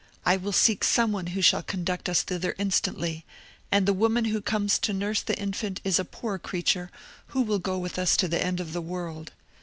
[0.25, 3.23] I will seek some one who shall conduct us thither instantly;
[3.71, 6.89] and the woman who comes to nurse the infant is a poor creature,
[7.27, 9.31] who will go with us to the end of the world.